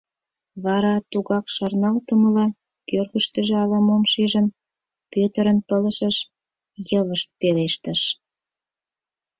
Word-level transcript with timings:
Вара, 0.63 0.95
тугак 1.11 1.45
шарналтымыла, 1.55 2.47
кӧргыштыжӧ 2.89 3.55
ала-мом 3.63 4.03
шижын, 4.11 4.47
Пӧтырын 5.11 5.59
пылышыш 5.67 6.15
йывышт 6.89 7.29
пелештыш: 7.39 8.01